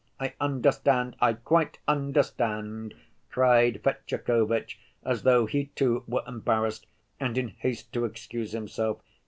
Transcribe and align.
"I 0.19 0.33
understand, 0.41 1.15
I 1.21 1.33
quite 1.33 1.77
understand," 1.87 2.95
cried 3.29 3.81
Fetyukovitch, 3.83 4.79
as 5.05 5.21
though 5.21 5.45
he, 5.45 5.65
too, 5.75 6.03
were 6.07 6.23
embarrassed 6.27 6.87
and 7.19 7.37
in 7.37 7.49
haste 7.49 7.93
to 7.93 8.05
excuse 8.05 8.51
himself. 8.51 9.01